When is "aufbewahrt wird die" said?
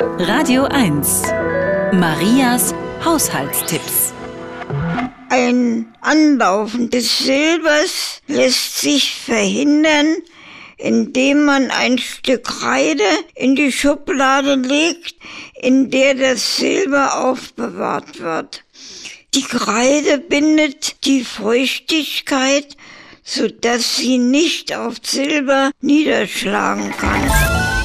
17.18-19.42